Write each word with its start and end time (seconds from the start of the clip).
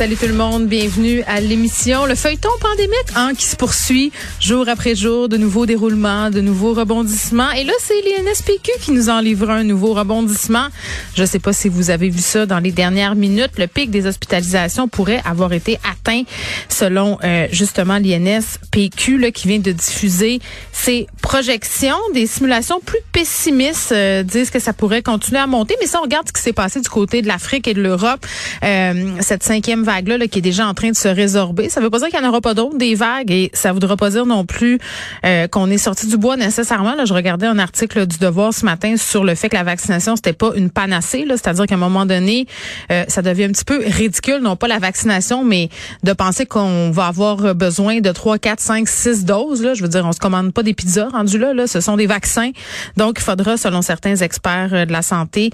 Salut 0.00 0.16
tout 0.16 0.28
le 0.28 0.32
monde, 0.32 0.66
bienvenue 0.66 1.22
à 1.26 1.42
l'émission 1.42 2.06
Le 2.06 2.14
feuilleton 2.14 2.48
pandémique 2.58 3.12
hein, 3.16 3.34
qui 3.36 3.44
se 3.44 3.54
poursuit 3.54 4.12
jour 4.40 4.66
après 4.66 4.94
jour, 4.94 5.28
de 5.28 5.36
nouveaux 5.36 5.66
déroulements, 5.66 6.30
de 6.30 6.40
nouveaux 6.40 6.72
rebondissements. 6.72 7.50
Et 7.50 7.64
là, 7.64 7.74
c'est 7.80 8.00
l'INSPQ 8.00 8.70
qui 8.80 8.92
nous 8.92 9.10
en 9.10 9.20
livre 9.20 9.50
un 9.50 9.62
nouveau 9.62 9.92
rebondissement. 9.92 10.68
Je 11.14 11.20
ne 11.20 11.26
sais 11.26 11.38
pas 11.38 11.52
si 11.52 11.68
vous 11.68 11.90
avez 11.90 12.08
vu 12.08 12.20
ça 12.20 12.46
dans 12.46 12.60
les 12.60 12.72
dernières 12.72 13.14
minutes. 13.14 13.58
Le 13.58 13.66
pic 13.66 13.90
des 13.90 14.06
hospitalisations 14.06 14.88
pourrait 14.88 15.20
avoir 15.26 15.52
été 15.52 15.78
atteint 15.84 16.22
selon 16.70 17.18
euh, 17.22 17.46
justement 17.52 17.98
l'INSPQ 17.98 19.18
là, 19.18 19.30
qui 19.32 19.48
vient 19.48 19.58
de 19.58 19.72
diffuser 19.72 20.40
ses 20.72 21.08
projections. 21.20 21.98
Des 22.14 22.26
simulations 22.26 22.80
plus 22.80 23.00
pessimistes 23.12 23.92
euh, 23.92 24.22
disent 24.22 24.48
que 24.48 24.60
ça 24.60 24.72
pourrait 24.72 25.02
continuer 25.02 25.40
à 25.40 25.46
monter. 25.46 25.76
Mais 25.78 25.86
si 25.86 25.96
on 25.98 26.02
regarde 26.02 26.26
ce 26.26 26.32
qui 26.32 26.40
s'est 26.40 26.54
passé 26.54 26.80
du 26.80 26.88
côté 26.88 27.20
de 27.20 27.28
l'Afrique 27.28 27.68
et 27.68 27.74
de 27.74 27.82
l'Europe, 27.82 28.24
euh, 28.64 29.18
cette 29.20 29.42
cinquième 29.42 29.89
vague-là 29.90 30.18
qui 30.28 30.38
est 30.38 30.42
déjà 30.42 30.66
en 30.68 30.74
train 30.74 30.90
de 30.90 30.96
se 30.96 31.08
résorber. 31.08 31.68
Ça 31.68 31.80
ne 31.80 31.84
veut 31.84 31.90
pas 31.90 31.98
dire 31.98 32.08
qu'il 32.08 32.20
n'y 32.20 32.26
en 32.26 32.28
aura 32.28 32.40
pas 32.40 32.54
d'autres, 32.54 32.78
des 32.78 32.94
vagues, 32.94 33.30
et 33.30 33.50
ça 33.52 33.72
voudra 33.72 33.96
pas 33.96 34.10
dire 34.10 34.24
non 34.24 34.44
plus 34.44 34.78
euh, 35.24 35.48
qu'on 35.48 35.68
est 35.70 35.78
sorti 35.78 36.06
du 36.06 36.16
bois 36.16 36.36
nécessairement. 36.36 36.94
Là, 36.94 37.04
je 37.04 37.14
regardais 37.14 37.46
un 37.46 37.58
article 37.58 38.06
du 38.06 38.18
Devoir 38.18 38.52
ce 38.54 38.64
matin 38.64 38.96
sur 38.96 39.24
le 39.24 39.34
fait 39.34 39.48
que 39.48 39.56
la 39.56 39.64
vaccination, 39.64 40.14
c'était 40.14 40.32
pas 40.32 40.52
une 40.54 40.70
panacée. 40.70 41.24
C'est-à-dire 41.28 41.66
qu'à 41.66 41.74
un 41.74 41.78
moment 41.78 42.06
donné, 42.06 42.46
euh, 42.92 43.04
ça 43.08 43.22
devient 43.22 43.44
un 43.44 43.52
petit 43.52 43.64
peu 43.64 43.82
ridicule, 43.84 44.40
non 44.42 44.56
pas 44.56 44.68
la 44.68 44.78
vaccination, 44.78 45.44
mais 45.44 45.70
de 46.04 46.12
penser 46.12 46.46
qu'on 46.46 46.90
va 46.90 47.06
avoir 47.06 47.54
besoin 47.54 48.00
de 48.00 48.12
3, 48.12 48.38
4, 48.38 48.60
5, 48.60 48.88
6 48.88 49.24
doses. 49.24 49.62
Là. 49.62 49.74
Je 49.74 49.82
veux 49.82 49.88
dire, 49.88 50.04
on 50.06 50.12
se 50.12 50.20
commande 50.20 50.52
pas 50.52 50.62
des 50.62 50.74
pizzas 50.74 51.08
rendues 51.08 51.38
là, 51.38 51.54
là. 51.54 51.66
Ce 51.66 51.80
sont 51.80 51.96
des 51.96 52.06
vaccins. 52.06 52.50
Donc, 52.96 53.16
il 53.18 53.24
faudra, 53.24 53.56
selon 53.56 53.82
certains 53.82 54.16
experts 54.16 54.70
euh, 54.72 54.84
de 54.84 54.92
la 54.92 55.02
santé, 55.02 55.50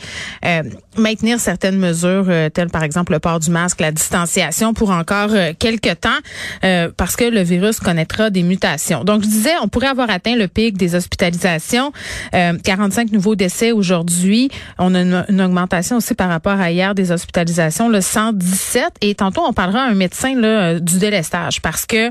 maintenir 0.98 1.38
certaines 1.38 1.78
mesures, 1.78 2.26
telles 2.52 2.70
par 2.70 2.82
exemple 2.82 3.12
le 3.12 3.18
port 3.18 3.38
du 3.38 3.50
masque, 3.50 3.80
la 3.80 3.92
distance 3.92 4.25
pour 4.74 4.90
encore 4.90 5.30
euh, 5.32 5.52
quelques 5.58 6.00
temps 6.00 6.08
euh, 6.64 6.90
parce 6.96 7.16
que 7.16 7.24
le 7.24 7.40
virus 7.42 7.80
connaîtra 7.80 8.30
des 8.30 8.42
mutations. 8.42 9.04
Donc, 9.04 9.22
je 9.22 9.28
disais, 9.28 9.52
on 9.62 9.68
pourrait 9.68 9.88
avoir 9.88 10.10
atteint 10.10 10.36
le 10.36 10.48
pic 10.48 10.76
des 10.76 10.94
hospitalisations. 10.94 11.92
45 12.32 13.08
euh, 13.08 13.14
nouveaux 13.14 13.34
décès 13.36 13.72
aujourd'hui. 13.72 14.50
On 14.78 14.94
a 14.94 15.00
une, 15.00 15.40
augmentation 15.40 15.96
aussi 15.98 16.14
par 16.14 16.28
rapport 16.28 16.60
à 16.60 16.70
hier 16.70 16.94
des 16.94 17.12
hospitalisations, 17.12 17.88
le 17.88 18.00
117. 18.00 18.84
Et 19.00 19.14
tantôt, 19.14 19.42
on 19.46 19.52
parlera 19.52 19.82
à 19.82 19.88
un 19.88 19.94
médecin 19.94 20.34
là, 20.34 20.80
du 20.80 20.98
délestage 20.98 21.62
parce 21.62 21.86
que 21.86 22.10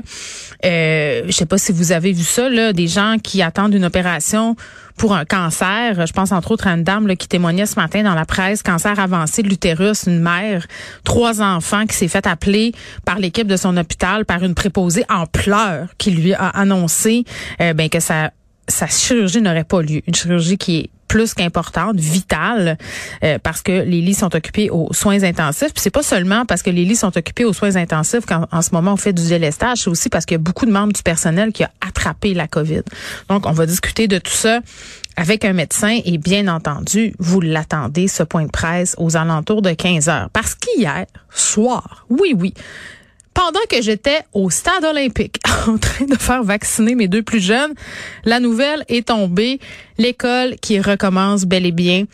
euh, 0.64 1.22
je 1.26 1.32
sais 1.32 1.46
pas 1.46 1.58
si 1.58 1.72
vous 1.72 1.92
avez 1.92 2.12
vu 2.12 2.22
ça, 2.22 2.48
là, 2.48 2.72
des 2.72 2.88
gens 2.88 3.16
qui 3.22 3.42
attendent 3.42 3.74
une 3.74 3.84
opération 3.84 4.56
pour 4.96 5.14
un 5.14 5.24
cancer. 5.24 6.06
Je 6.06 6.12
pense 6.12 6.32
entre 6.32 6.52
autres 6.52 6.66
à 6.66 6.72
une 6.72 6.84
dame 6.84 7.14
qui 7.16 7.28
témoignait 7.28 7.66
ce 7.66 7.76
matin 7.76 8.02
dans 8.02 8.14
la 8.14 8.24
presse, 8.24 8.62
cancer 8.62 8.98
avancé 8.98 9.42
de 9.42 9.48
l'utérus, 9.48 10.04
une 10.06 10.20
mère, 10.20 10.66
trois 11.04 11.42
enfants 11.42 11.86
qui 11.86 11.96
s'est 11.96 12.08
fait 12.08 12.26
appeler 12.26 12.72
par 13.04 13.18
l'équipe 13.18 13.46
de 13.46 13.56
son 13.56 13.76
hôpital 13.76 14.24
par 14.24 14.42
une 14.42 14.54
préposée 14.54 15.04
en 15.08 15.26
pleurs 15.26 15.88
qui 15.98 16.10
lui 16.10 16.34
a 16.34 16.48
annoncé 16.48 17.24
euh, 17.60 17.72
ben, 17.72 17.88
que 17.88 18.00
sa, 18.00 18.30
sa 18.68 18.86
chirurgie 18.86 19.40
n'aurait 19.40 19.64
pas 19.64 19.82
lieu. 19.82 20.02
Une 20.06 20.14
chirurgie 20.14 20.58
qui 20.58 20.78
est 20.78 20.90
plus 21.08 21.34
qu'importante, 21.34 21.98
vitale, 21.98 22.78
euh, 23.22 23.38
parce 23.42 23.62
que 23.62 23.72
les 23.72 24.00
lits 24.00 24.14
sont 24.14 24.34
occupés 24.34 24.70
aux 24.70 24.92
soins 24.92 25.22
intensifs. 25.22 25.72
Puis 25.72 25.82
c'est 25.82 25.90
pas 25.90 26.02
seulement 26.02 26.44
parce 26.44 26.62
que 26.62 26.70
les 26.70 26.84
lits 26.84 26.96
sont 26.96 27.16
occupés 27.16 27.44
aux 27.44 27.52
soins 27.52 27.76
intensifs 27.76 28.26
qu'en 28.26 28.46
en 28.50 28.62
ce 28.62 28.70
moment 28.72 28.94
on 28.94 28.96
fait 28.96 29.12
du 29.12 29.26
délestage, 29.26 29.78
c'est 29.78 29.90
aussi 29.90 30.08
parce 30.08 30.26
qu'il 30.26 30.34
y 30.34 30.40
a 30.40 30.42
beaucoup 30.42 30.66
de 30.66 30.72
membres 30.72 30.92
du 30.92 31.02
personnel 31.02 31.52
qui 31.52 31.64
a 31.64 31.70
attrapé 31.86 32.34
la 32.34 32.48
COVID. 32.48 32.82
Donc 33.28 33.46
on 33.46 33.52
va 33.52 33.66
discuter 33.66 34.08
de 34.08 34.18
tout 34.18 34.32
ça 34.32 34.60
avec 35.16 35.44
un 35.44 35.52
médecin 35.52 35.98
et 36.04 36.18
bien 36.18 36.48
entendu, 36.48 37.14
vous 37.18 37.40
l'attendez, 37.40 38.08
ce 38.08 38.22
point 38.22 38.44
de 38.44 38.50
presse 38.50 38.94
aux 38.98 39.16
alentours 39.16 39.62
de 39.62 39.70
15 39.70 40.08
heures. 40.08 40.28
Parce 40.32 40.54
qu'hier 40.54 41.06
soir, 41.30 42.04
oui, 42.10 42.34
oui, 42.36 42.52
pendant 43.36 43.60
que 43.68 43.82
j'étais 43.82 44.20
au 44.32 44.48
stade 44.48 44.82
olympique 44.82 45.38
en 45.68 45.76
train 45.76 46.06
de 46.06 46.16
faire 46.16 46.42
vacciner 46.42 46.94
mes 46.94 47.06
deux 47.06 47.22
plus 47.22 47.40
jeunes, 47.40 47.74
la 48.24 48.40
nouvelle 48.40 48.82
est 48.88 49.08
tombée. 49.08 49.60
L'école 49.98 50.56
qui 50.56 50.80
recommence 50.80 51.44
bel 51.44 51.66
et 51.66 51.72
bien 51.72 52.04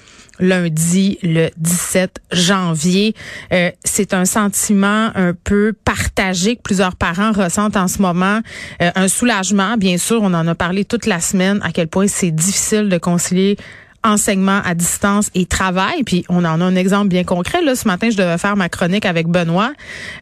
lundi 0.40 1.18
le 1.22 1.50
17 1.56 2.18
janvier. 2.32 3.14
Euh, 3.52 3.70
c'est 3.84 4.14
un 4.14 4.24
sentiment 4.24 5.10
un 5.14 5.32
peu 5.32 5.72
partagé 5.84 6.56
que 6.56 6.62
plusieurs 6.62 6.96
parents 6.96 7.32
ressentent 7.32 7.76
en 7.76 7.86
ce 7.86 8.02
moment. 8.02 8.40
Euh, 8.80 8.90
un 8.94 9.08
soulagement, 9.08 9.76
bien 9.76 9.98
sûr, 9.98 10.20
on 10.22 10.34
en 10.34 10.46
a 10.48 10.54
parlé 10.54 10.84
toute 10.84 11.06
la 11.06 11.20
semaine, 11.20 11.60
à 11.62 11.70
quel 11.70 11.86
point 11.86 12.08
c'est 12.08 12.32
difficile 12.32 12.88
de 12.88 12.98
concilier 12.98 13.56
enseignement 14.04 14.60
à 14.64 14.74
distance 14.74 15.30
et 15.34 15.46
travail. 15.46 16.02
Puis 16.04 16.24
on 16.28 16.44
en 16.44 16.60
a 16.60 16.64
un 16.64 16.76
exemple 16.76 17.08
bien 17.08 17.24
concret. 17.24 17.62
Là, 17.62 17.74
ce 17.74 17.86
matin, 17.86 18.10
je 18.10 18.16
devais 18.16 18.38
faire 18.38 18.56
ma 18.56 18.68
chronique 18.68 19.06
avec 19.06 19.28
Benoît. 19.28 19.72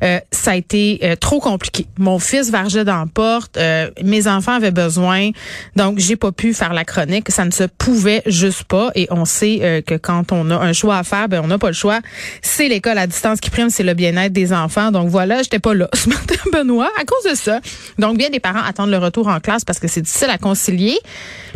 Euh, 0.02 0.18
ça 0.30 0.52
a 0.52 0.56
été 0.56 1.00
euh, 1.02 1.16
trop 1.16 1.40
compliqué. 1.40 1.86
Mon 1.98 2.18
fils 2.18 2.50
vargeait 2.50 2.84
dans 2.84 2.98
la 2.98 3.06
porte. 3.06 3.56
Euh, 3.56 3.90
mes 4.02 4.26
enfants 4.28 4.54
avaient 4.54 4.70
besoin. 4.70 5.30
Donc, 5.76 5.98
j'ai 5.98 6.16
pas 6.16 6.32
pu 6.32 6.54
faire 6.54 6.72
la 6.72 6.84
chronique. 6.84 7.30
Ça 7.30 7.44
ne 7.44 7.50
se 7.50 7.64
pouvait 7.64 8.22
juste 8.26 8.64
pas. 8.64 8.90
Et 8.94 9.06
on 9.10 9.24
sait 9.24 9.82
que 9.86 9.96
quand 9.96 10.32
on 10.32 10.50
a 10.50 10.56
un 10.56 10.72
choix 10.72 10.98
à 10.98 11.02
faire, 11.02 11.28
ben 11.28 11.40
on 11.42 11.46
n'a 11.46 11.58
pas 11.58 11.68
le 11.68 11.74
choix. 11.74 12.00
C'est 12.42 12.68
l'école 12.68 12.98
à 12.98 13.06
distance 13.06 13.40
qui 13.40 13.50
prime, 13.50 13.70
c'est 13.70 13.82
le 13.82 13.94
bien-être 13.94 14.32
des 14.32 14.52
enfants. 14.52 14.90
Donc 14.90 15.08
voilà, 15.08 15.42
j'étais 15.42 15.58
pas 15.58 15.74
là 15.74 15.88
ce 15.94 16.08
matin, 16.08 16.36
Benoît, 16.52 16.90
à 16.98 17.04
cause 17.04 17.30
de 17.30 17.36
ça. 17.36 17.60
Donc 17.98 18.18
bien 18.18 18.30
des 18.30 18.40
parents 18.40 18.62
attendent 18.62 18.90
le 18.90 18.98
retour 18.98 19.28
en 19.28 19.40
classe 19.40 19.64
parce 19.64 19.78
que 19.78 19.88
c'est 19.88 20.02
difficile 20.02 20.30
à 20.30 20.38
concilier. 20.38 20.98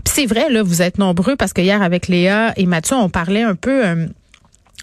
C'est 0.07 0.27
vrai, 0.27 0.51
là, 0.51 0.63
vous 0.63 0.83
êtes 0.83 0.99
nombreux 0.99 1.37
parce 1.37 1.53
que 1.53 1.61
hier 1.61 1.83
avec 1.83 2.09
Léa 2.09 2.53
et 2.57 2.67
Mathieu, 2.67 2.97
on 2.97 3.09
parlait 3.09 3.43
un 3.43 3.55
peu. 3.55 3.87
Euh, 3.87 4.07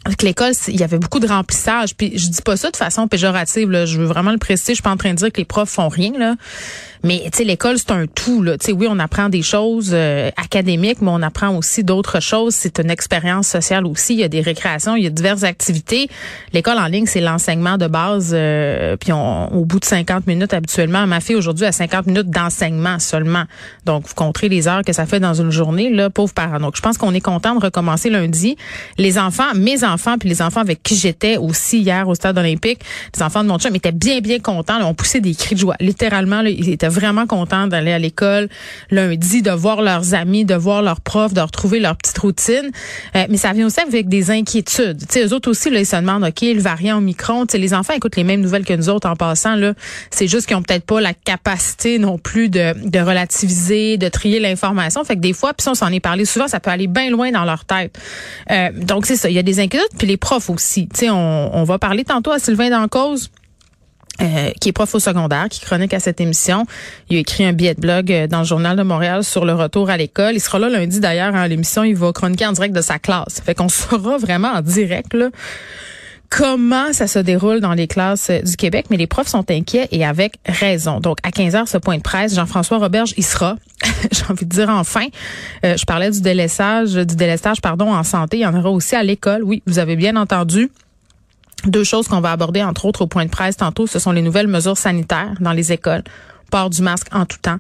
avec 0.04 0.24
l'école, 0.24 0.54
il 0.68 0.80
y 0.80 0.84
avait 0.84 0.98
beaucoup 0.98 1.20
de 1.20 1.28
remplissage. 1.28 1.96
Puis 1.96 2.18
je 2.18 2.30
dis 2.30 2.42
pas 2.42 2.58
ça 2.58 2.72
de 2.72 2.78
façon 2.78 3.08
péjorative. 3.08 3.70
Là. 3.70 3.86
Je 3.86 4.00
veux 4.00 4.06
vraiment 4.06 4.32
le 4.32 4.40
préciser. 4.40 4.72
Je 4.72 4.78
suis 4.78 4.84
pas 4.84 4.90
en 4.90 4.98
train 4.98 5.12
de 5.12 5.18
dire 5.18 5.32
que 5.32 5.38
les 5.38 5.46
profs 5.46 5.70
font 5.70 5.90
rien. 5.90 6.12
Là. 6.18 6.36
Mais 7.04 7.22
tu 7.26 7.38
sais, 7.38 7.44
l'école, 7.44 7.78
c'est 7.78 7.92
un 7.92 8.08
tout. 8.08 8.42
Là. 8.42 8.58
sais, 8.60 8.72
oui, 8.72 8.88
on 8.90 8.98
apprend 8.98 9.30
des 9.30 9.44
choses 9.44 9.92
euh, 9.94 10.32
académiques, 10.38 11.02
mais 11.02 11.12
on 11.12 11.22
apprend 11.22 11.56
aussi 11.56 11.84
d'autres 11.84 12.20
choses. 12.20 12.56
C'est 12.56 12.80
une 12.80 12.90
expérience 12.90 13.48
sociale 13.48 13.86
aussi. 13.86 14.14
Il 14.14 14.20
y 14.20 14.24
a 14.24 14.28
des 14.28 14.42
récréations, 14.42 14.96
il 14.96 15.04
y 15.04 15.08
a 15.08 15.12
diverses 15.12 15.44
activités. 15.44 16.10
L'école 16.52 16.80
en 16.80 16.88
ligne, 16.88 17.06
c'est 17.06 17.22
l'enseignement 17.22 17.78
de 17.78 17.88
base. 17.88 18.32
Euh, 18.34 18.98
puis 18.98 19.14
on, 19.14 19.54
au 19.54 19.66
bout 19.66 19.80
de 19.80 19.86
50 19.86 20.26
minutes 20.26 20.54
habituellement, 20.54 21.06
ma 21.06 21.20
fille 21.22 21.36
aujourd'hui 21.36 21.66
a 21.66 21.72
50 21.72 22.08
minutes 22.08 22.30
d'enseignement 22.30 22.98
seulement. 22.98 23.44
Donc, 23.86 24.08
vous 24.08 24.16
compterez 24.16 24.50
les 24.50 24.68
heures 24.68 24.84
que 24.84 24.94
ça 24.94 25.06
fait 25.06 25.20
dans 25.20 25.36
une 25.36 25.52
journée, 25.52 25.92
là, 25.92 26.10
pauvre 26.10 26.34
parent. 26.34 26.60
Donc, 26.60 26.76
je 26.76 26.82
pense 26.82 26.98
qu'on 26.98 27.14
est 27.14 27.22
content 27.22 27.56
de 27.56 27.64
recommencer 27.64 28.10
lundi. 28.10 28.58
Les 28.98 29.20
enfants, 29.20 29.54
mes 29.56 29.84
enfants, 29.84 29.91
puis 30.20 30.30
les 30.30 30.42
enfants 30.42 30.62
avec 30.62 30.84
qui 30.84 30.96
j'étais 30.96 31.38
aussi 31.38 31.80
hier 31.80 32.08
au 32.08 32.16
stade 32.16 32.38
olympique, 32.38 32.80
les 33.16 33.24
enfants 33.24 33.44
de 33.44 33.50
mon 33.50 33.58
chum 33.58 33.76
étaient 33.76 33.92
bien, 33.92 34.20
bien 34.20 34.40
contents. 34.40 34.80
Là, 34.80 34.88
on 34.88 34.94
poussait 34.94 35.22
des 35.22 35.36
cris 35.36 35.56
de 35.56 35.60
joie. 35.60 35.76
Littéralement, 35.80 36.42
ils 36.42 36.70
étaient 36.70 36.88
vraiment 36.88 37.28
contents 37.28 37.68
d'aller 37.68 37.92
à 37.92 38.00
l'école 38.00 38.50
lundi, 38.90 39.42
de 39.42 39.52
voir 39.52 39.82
leurs 39.82 40.14
amis, 40.14 40.46
de 40.46 40.56
voir 40.56 40.82
leurs 40.82 41.02
profs, 41.02 41.34
de 41.34 41.42
retrouver 41.42 41.80
leur 41.80 41.96
petite 41.96 42.18
routine. 42.18 42.72
Euh, 43.16 43.26
mais 43.30 43.38
ça 43.38 43.54
vient 43.54 43.66
aussi 43.66 43.80
avec 43.80 44.10
des 44.10 44.32
inquiétudes. 44.32 45.00
Tu 45.00 45.06
sais, 45.10 45.26
eux 45.26 45.34
autres 45.34 45.50
aussi, 45.50 45.70
là, 45.70 45.80
ils 45.80 45.86
se 45.86 45.96
demandent, 45.96 46.24
OK, 46.24 46.42
le 46.42 46.62
variant 46.62 46.98
Omicron, 46.98 47.46
les 47.54 47.74
enfants 47.74 47.94
écoutent 47.94 48.16
les 48.16 48.24
mêmes 48.24 48.42
nouvelles 48.42 48.66
que 48.66 48.74
nous 48.74 48.90
autres 48.90 49.10
en 49.10 49.16
passant, 49.16 49.56
là. 49.56 49.74
C'est 50.10 50.28
juste 50.28 50.48
qu'ils 50.48 50.56
ont 50.56 50.64
peut-être 50.64 50.86
pas 50.86 51.02
la 51.02 51.14
capacité 51.14 52.00
non 52.00 52.18
plus 52.18 52.50
de, 52.50 52.74
de 52.88 53.00
relativiser, 53.00 53.98
de 53.98 54.08
trier 54.10 54.40
l'information. 54.40 55.04
Fait 55.04 55.16
que 55.16 55.22
des 55.22 55.34
fois, 55.34 55.54
puis 55.54 55.68
on 55.70 55.76
s'en 55.76 55.92
est 55.92 56.00
parlé 56.00 56.26
souvent, 56.26 56.48
ça 56.48 56.60
peut 56.60 56.72
aller 56.72 56.88
bien 56.88 57.10
loin 57.10 57.32
dans 57.32 57.46
leur 57.46 57.66
tête. 57.66 57.98
Euh, 58.50 58.70
donc, 58.74 59.06
c'est 59.06 59.16
ça. 59.16 59.30
Il 59.30 59.36
y 59.36 59.40
a 59.40 59.44
des 59.44 59.60
inquiétudes, 59.60 59.81
puis 59.98 60.08
les 60.08 60.18
profs 60.18 60.50
aussi. 60.50 60.88
Tu 60.90 61.02
sais, 61.02 61.10
on, 61.10 61.56
on 61.56 61.64
va 61.64 61.80
parler 61.80 62.04
tantôt 62.04 62.32
à 62.32 62.40
Sylvain 62.40 62.70
Dancause 62.70 63.30
euh, 64.22 64.52
qui 64.60 64.70
est 64.70 64.72
prof 64.72 64.94
au 64.94 65.00
secondaire, 65.00 65.48
qui 65.50 65.62
chronique 65.62 65.94
à 65.94 66.00
cette 66.00 66.22
émission. 66.22 66.66
Il 67.10 67.18
a 67.18 67.20
écrit 67.22 67.44
un 67.44 67.54
billet 67.54 67.74
de 67.74 67.82
blog 67.82 68.12
euh, 68.12 68.28
dans 68.28 68.40
le 68.40 68.46
Journal 68.46 68.78
de 68.78 68.84
Montréal 68.84 69.24
sur 69.24 69.46
le 69.46 69.54
retour 69.54 69.90
à 69.90 69.98
l'école. 69.98 70.36
Il 70.36 70.40
sera 70.40 70.60
là 70.60 70.70
lundi 70.70 71.00
d'ailleurs 71.00 71.36
à 71.36 71.48
l'émission. 71.48 71.84
Il 71.84 71.96
va 71.96 72.12
chroniquer 72.12 72.46
en 72.46 72.52
direct 72.52 72.76
de 72.76 72.82
sa 72.82 73.00
classe. 73.00 73.42
Fait 73.44 73.56
qu'on 73.56 73.70
sera 73.70 74.18
vraiment 74.18 74.50
en 74.50 74.62
direct 74.62 75.14
là 75.14 75.30
comment 76.30 76.94
ça 76.94 77.08
se 77.08 77.20
déroule 77.20 77.60
dans 77.60 77.74
les 77.74 77.88
classes 77.88 78.30
euh, 78.30 78.42
du 78.42 78.56
Québec, 78.56 78.86
mais 78.90 78.98
les 78.98 79.08
profs 79.08 79.28
sont 79.28 79.50
inquiets 79.52 79.88
et 79.92 80.06
avec 80.06 80.36
raison. 80.46 81.00
Donc, 81.00 81.18
à 81.24 81.32
15 81.32 81.56
heures, 81.56 81.68
ce 81.68 81.78
point 81.78 81.98
de 81.98 82.02
presse, 82.02 82.36
Jean-François 82.36 82.78
Roberge, 82.78 83.14
il 83.18 83.26
sera, 83.26 83.58
j'ai 84.12 84.24
envie 84.30 84.46
de 84.46 84.50
dire 84.50 84.70
enfin, 84.70 85.08
je 85.64 85.86
parlais 85.86 86.12
du 86.12 86.22
délaissage, 86.22 86.94
du 86.94 87.16
délestage, 87.16 87.62
pardon, 87.62 87.94
en 87.94 88.04
santé, 88.04 88.38
il 88.38 88.42
y 88.42 88.46
en 88.46 88.56
aura 88.56 88.70
aussi 88.70 88.96
à 88.96 89.04
l'école. 89.04 89.44
Oui, 89.44 89.64
vous 89.66 89.80
avez 89.80 89.96
bien 89.96 90.16
entendu. 90.16 90.72
Deux 91.66 91.84
choses 91.84 92.08
qu'on 92.08 92.22
va 92.22 92.32
aborder, 92.32 92.64
entre 92.64 92.86
autres, 92.86 93.04
au 93.04 93.08
point 93.08 93.26
de 93.26 93.30
presse 93.30 93.58
tantôt, 93.58 93.86
ce 93.86 94.00
sont 94.00 94.12
les 94.12 94.22
nouvelles 94.22 94.48
mesures 94.48 94.78
sanitaires 94.78 95.36
dans 95.40 95.52
les 95.52 95.72
écoles 95.72 96.04
port 96.52 96.70
du 96.70 96.84
masque 96.84 97.08
en 97.12 97.26
tout 97.26 97.40
temps 97.42 97.58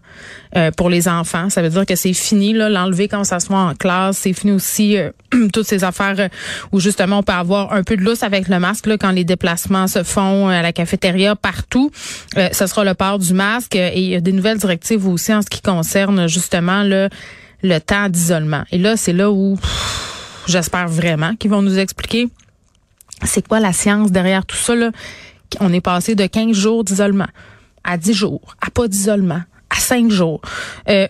euh, 0.55 0.69
pour 0.69 0.89
les 0.89 1.07
enfants. 1.07 1.49
Ça 1.49 1.63
veut 1.63 1.69
dire 1.69 1.85
que 1.85 1.95
c'est 1.95 2.13
fini, 2.13 2.53
là, 2.53 2.69
l'enlever 2.69 3.07
quand 3.07 3.23
ça 3.23 3.39
soit 3.39 3.57
en 3.57 3.73
classe. 3.73 4.19
C'est 4.19 4.33
fini 4.33 4.51
aussi 4.51 4.97
euh, 4.97 5.09
toutes 5.53 5.65
ces 5.65 5.83
affaires 5.83 6.15
euh, 6.19 6.27
où 6.71 6.79
justement 6.79 7.19
on 7.19 7.23
peut 7.23 7.33
avoir 7.33 7.73
un 7.73 7.81
peu 7.81 7.97
de 7.97 8.03
lousse 8.03 8.21
avec 8.21 8.47
le 8.47 8.59
masque 8.59 8.85
là, 8.85 8.97
quand 8.97 9.11
les 9.11 9.23
déplacements 9.23 9.87
se 9.87 10.03
font 10.03 10.49
à 10.49 10.61
la 10.61 10.73
cafétéria, 10.73 11.35
partout. 11.35 11.91
ce 12.35 12.67
sera 12.67 12.83
le 12.83 12.93
port 12.93 13.17
du 13.17 13.33
masque. 13.33 13.75
Et 13.75 13.99
il 13.99 14.09
y 14.09 14.15
a 14.15 14.21
des 14.21 14.33
nouvelles 14.33 14.59
directives 14.59 15.07
aussi 15.07 15.33
en 15.33 15.41
ce 15.41 15.47
qui 15.47 15.61
concerne 15.61 16.27
justement 16.27 16.83
le, 16.83 17.09
le 17.63 17.79
temps 17.79 18.09
d'isolement. 18.09 18.63
Et 18.71 18.77
là, 18.77 18.97
c'est 18.97 19.13
là 19.13 19.31
où 19.31 19.57
j'espère 20.47 20.87
vraiment 20.87 21.35
qu'ils 21.35 21.49
vont 21.49 21.61
nous 21.61 21.79
expliquer 21.79 22.29
c'est 23.23 23.47
quoi 23.47 23.59
la 23.59 23.73
science 23.73 24.11
derrière 24.11 24.45
tout 24.45 24.57
ça. 24.57 24.75
Là? 24.75 24.91
On 25.59 25.71
est 25.73 25.81
passé 25.81 26.15
de 26.15 26.25
15 26.25 26.55
jours 26.55 26.83
d'isolement 26.83 27.27
à 27.83 27.97
10 27.97 28.13
jours, 28.13 28.55
à 28.65 28.69
pas 28.69 28.87
d'isolement, 28.87 29.41
à 29.69 29.75
5 29.75 30.09
jours. 30.09 30.41
Euh, 30.89 31.07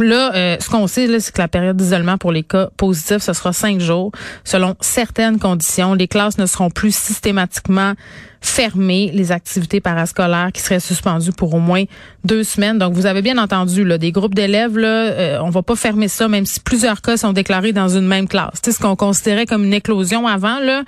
là, 0.00 0.34
euh, 0.34 0.56
ce 0.60 0.68
qu'on 0.68 0.86
sait, 0.86 1.20
c'est 1.20 1.32
que 1.32 1.40
la 1.40 1.48
période 1.48 1.76
d'isolement 1.76 2.18
pour 2.18 2.32
les 2.32 2.42
cas 2.42 2.70
positifs, 2.76 3.18
ce 3.22 3.32
sera 3.32 3.52
5 3.52 3.80
jours. 3.80 4.12
Selon 4.44 4.76
certaines 4.80 5.38
conditions, 5.38 5.94
les 5.94 6.08
classes 6.08 6.38
ne 6.38 6.46
seront 6.46 6.70
plus 6.70 6.94
systématiquement 6.94 7.94
fermer 8.40 9.10
les 9.12 9.32
activités 9.32 9.80
parascolaires 9.80 10.50
qui 10.52 10.62
seraient 10.62 10.80
suspendues 10.80 11.32
pour 11.32 11.54
au 11.54 11.58
moins 11.58 11.84
deux 12.24 12.44
semaines. 12.44 12.78
Donc, 12.78 12.94
vous 12.94 13.06
avez 13.06 13.22
bien 13.22 13.38
entendu, 13.38 13.84
là, 13.84 13.98
des 13.98 14.12
groupes 14.12 14.34
d'élèves, 14.34 14.78
là, 14.78 14.88
euh, 14.88 15.38
on 15.42 15.50
va 15.50 15.62
pas 15.62 15.76
fermer 15.76 16.08
ça, 16.08 16.28
même 16.28 16.46
si 16.46 16.60
plusieurs 16.60 17.00
cas 17.02 17.16
sont 17.16 17.32
déclarés 17.32 17.72
dans 17.72 17.88
une 17.88 18.06
même 18.06 18.28
classe. 18.28 18.60
C'est 18.62 18.72
ce 18.72 18.78
qu'on 18.78 18.96
considérait 18.96 19.46
comme 19.46 19.64
une 19.64 19.74
éclosion 19.74 20.26
avant. 20.26 20.58
Là. 20.58 20.82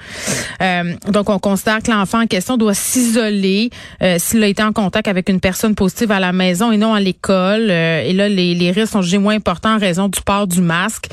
Euh, 0.60 0.94
donc, 1.08 1.30
on 1.30 1.38
considère 1.38 1.82
que 1.82 1.90
l'enfant 1.90 2.22
en 2.22 2.26
question 2.26 2.56
doit 2.56 2.74
s'isoler 2.74 3.70
euh, 4.02 4.16
s'il 4.18 4.42
a 4.42 4.46
été 4.46 4.62
en 4.62 4.72
contact 4.72 5.08
avec 5.08 5.28
une 5.28 5.40
personne 5.40 5.74
positive 5.74 6.10
à 6.12 6.20
la 6.20 6.32
maison 6.32 6.72
et 6.72 6.76
non 6.76 6.94
à 6.94 7.00
l'école. 7.00 7.70
et 7.70 8.12
là, 8.12 8.28
les, 8.28 8.54
les 8.54 8.70
risques 8.70 8.92
sont 8.92 9.02
jugés 9.02 9.18
moins 9.18 9.34
importants 9.34 9.74
en 9.74 9.78
raison 9.78 10.08
du 10.08 10.20
port 10.20 10.46
du 10.46 10.60
masque. 10.60 11.08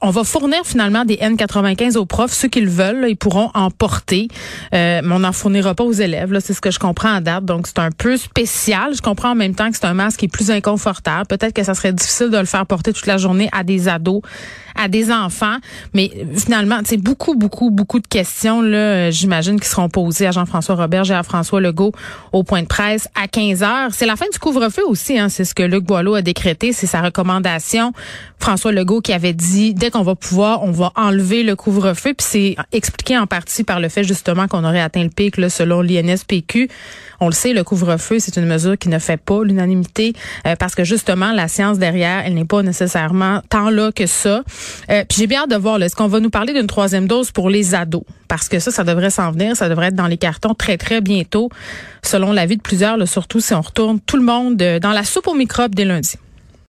on 0.00 0.10
va 0.10 0.24
fournir 0.24 0.60
finalement 0.64 1.04
des 1.04 1.16
N95 1.16 1.96
aux 1.96 2.06
profs. 2.06 2.32
Ceux 2.32 2.48
qui 2.48 2.60
le 2.60 2.70
veulent, 2.70 3.06
ils 3.08 3.16
pourront 3.16 3.50
en 3.54 3.70
porter. 3.70 4.28
mais 4.72 5.02
on 5.10 5.24
en 5.24 5.32
fournira 5.32 5.69
pas 5.74 5.84
aux 5.84 5.92
élèves. 5.92 6.36
C'est 6.40 6.54
ce 6.54 6.60
que 6.60 6.70
je 6.70 6.78
comprends 6.78 7.16
en 7.16 7.20
date. 7.20 7.44
Donc, 7.44 7.66
c'est 7.66 7.78
un 7.78 7.90
peu 7.90 8.16
spécial. 8.16 8.94
Je 8.94 9.02
comprends 9.02 9.30
en 9.30 9.34
même 9.34 9.54
temps 9.54 9.70
que 9.70 9.76
c'est 9.76 9.86
un 9.86 9.94
masque 9.94 10.20
qui 10.20 10.26
est 10.26 10.28
plus 10.28 10.50
inconfortable. 10.50 11.26
Peut-être 11.26 11.54
que 11.54 11.62
ça 11.62 11.74
serait 11.74 11.92
difficile 11.92 12.30
de 12.30 12.38
le 12.38 12.44
faire 12.44 12.66
porter 12.66 12.92
toute 12.92 13.06
la 13.06 13.18
journée 13.18 13.48
à 13.52 13.64
des 13.64 13.88
ados, 13.88 14.22
à 14.74 14.88
des 14.88 15.10
enfants. 15.12 15.56
Mais 15.94 16.10
finalement, 16.36 16.80
c'est 16.84 16.96
beaucoup, 16.96 17.34
beaucoup, 17.34 17.70
beaucoup 17.70 18.00
de 18.00 18.06
questions, 18.06 18.62
là, 18.62 18.78
euh, 18.78 19.10
j'imagine, 19.10 19.60
qui 19.60 19.68
seront 19.68 19.88
posées 19.88 20.26
à 20.26 20.32
Jean-François 20.32 20.74
Robert 20.74 21.10
et 21.10 21.14
à 21.14 21.22
François 21.22 21.60
Legault 21.60 21.92
au 22.32 22.42
point 22.42 22.62
de 22.62 22.66
presse 22.66 23.08
à 23.14 23.28
15 23.28 23.62
heures. 23.62 23.90
C'est 23.92 24.06
la 24.06 24.16
fin 24.16 24.26
du 24.32 24.38
couvre-feu 24.38 24.82
aussi, 24.86 25.18
hein. 25.18 25.28
C'est 25.28 25.44
ce 25.44 25.54
que 25.54 25.62
Luc 25.62 25.84
Boileau 25.84 26.14
a 26.14 26.22
décrété. 26.22 26.72
C'est 26.72 26.86
sa 26.86 27.00
recommandation. 27.00 27.92
François 28.38 28.72
Legault 28.72 29.00
qui 29.00 29.12
avait 29.12 29.34
dit, 29.34 29.74
dès 29.74 29.90
qu'on 29.90 30.02
va 30.02 30.14
pouvoir, 30.14 30.62
on 30.64 30.70
va 30.70 30.92
enlever 30.96 31.42
le 31.42 31.56
couvre-feu. 31.56 32.14
Puis 32.14 32.26
c'est 32.28 32.56
expliqué 32.72 33.18
en 33.18 33.26
partie 33.26 33.64
par 33.64 33.80
le 33.80 33.88
fait, 33.88 34.04
justement, 34.04 34.48
qu'on 34.48 34.64
aurait 34.64 34.80
atteint 34.80 35.02
le 35.02 35.10
pic, 35.10 35.36
là, 35.36 35.50
selon 35.50 35.82
l'INSPQ. 35.82 36.68
On 37.20 37.26
le 37.26 37.32
sait, 37.32 37.52
le 37.52 37.64
couvre-feu, 37.64 38.18
c'est 38.18 38.36
une 38.38 38.46
mesure 38.46 38.78
qui 38.78 38.88
ne 38.88 38.98
fait 38.98 39.18
pas 39.18 39.44
l'unanimité 39.44 40.14
euh, 40.46 40.56
parce 40.56 40.74
que 40.74 40.84
justement, 40.84 41.32
la 41.32 41.48
science 41.48 41.78
derrière, 41.78 42.22
elle 42.24 42.34
n'est 42.34 42.46
pas 42.46 42.62
nécessairement 42.62 43.42
tant 43.50 43.68
là 43.68 43.92
que 43.92 44.06
ça. 44.06 44.42
Euh, 44.90 45.04
puis 45.08 45.18
j'ai 45.18 45.26
bien 45.26 45.42
hâte 45.42 45.50
de 45.50 45.56
voir, 45.56 45.82
est-ce 45.82 45.96
qu'on 45.96 46.08
va 46.08 46.20
nous 46.20 46.30
parler 46.30 46.52
d'une 46.52 46.66
troisième 46.66 47.06
dose 47.06 47.30
pour 47.30 47.50
les 47.50 47.74
ados? 47.74 48.04
Parce 48.28 48.48
que 48.48 48.58
ça, 48.58 48.70
ça 48.70 48.84
devrait 48.84 49.10
s'en 49.10 49.30
venir, 49.32 49.56
ça 49.56 49.68
devrait 49.68 49.88
être 49.88 49.94
dans 49.94 50.06
les 50.06 50.18
cartons 50.18 50.54
très, 50.54 50.76
très 50.76 51.00
bientôt, 51.00 51.50
selon 52.02 52.32
l'avis 52.32 52.56
de 52.56 52.62
plusieurs, 52.62 53.06
surtout 53.08 53.40
si 53.40 53.54
on 53.54 53.60
retourne 53.60 54.00
tout 54.00 54.16
le 54.16 54.22
monde 54.22 54.60
euh, 54.62 54.78
dans 54.78 54.92
la 54.92 55.04
soupe 55.04 55.26
aux 55.26 55.34
microbes 55.34 55.74
dès 55.74 55.84
lundi. 55.84 56.16